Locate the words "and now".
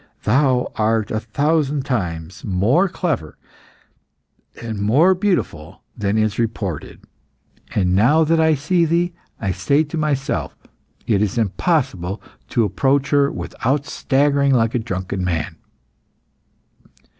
7.75-8.23